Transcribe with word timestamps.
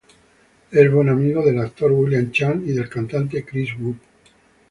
Es 0.71 0.91
buen 0.91 1.09
amigo 1.09 1.45
del 1.45 1.59
actor 1.59 1.91
William 1.91 2.31
Chan 2.31 2.63
y 2.65 2.71
del 2.71 2.89
cantante 2.89 3.45
Kris 3.45 3.69
Wu. 3.77 3.95